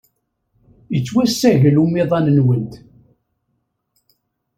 [0.93, 2.73] Yettwassagel umiḍan-nwent.